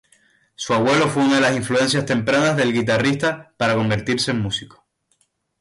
Su 0.55 0.73
abuelo 0.73 1.07
fue 1.07 1.23
una 1.25 1.35
de 1.35 1.41
las 1.41 1.55
influencias 1.55 2.07
tempranas 2.07 2.57
del 2.57 2.73
guitarrista 2.73 3.53
para 3.55 3.75
convertirse 3.75 4.31
en 4.31 4.39
músico. 4.41 4.83